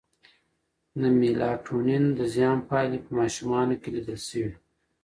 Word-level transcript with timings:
د 0.99 1.01
میلاټونین 1.19 2.03
د 2.19 2.19
زیان 2.35 2.57
پایلې 2.69 2.99
په 3.05 3.11
ماشومانو 3.19 3.73
کې 3.81 3.89
لیدل 3.95 4.19
شوې. 4.29 4.49